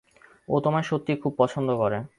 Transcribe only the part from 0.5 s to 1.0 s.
ও তোমায়